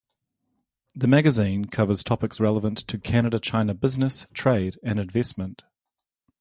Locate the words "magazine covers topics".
1.05-2.39